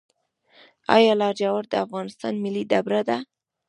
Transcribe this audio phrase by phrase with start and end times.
[0.95, 3.17] آیا لاجورد د افغانستان ملي ډبره ده؟